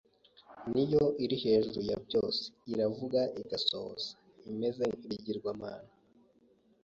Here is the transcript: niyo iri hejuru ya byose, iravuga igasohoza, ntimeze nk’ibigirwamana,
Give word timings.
niyo 0.71 1.03
iri 1.23 1.35
hejuru 1.43 1.79
ya 1.91 1.97
byose, 2.05 2.41
iravuga 2.73 3.19
igasohoza, 3.41 4.09
ntimeze 4.41 4.83
nk’ibigirwamana, 4.95 5.89